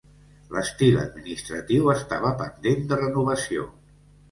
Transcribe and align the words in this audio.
L'estil 0.53 0.97
administratiu 1.01 1.93
estava 1.97 2.33
pendent 2.41 2.83
de 2.95 3.01
renovació. 3.05 3.71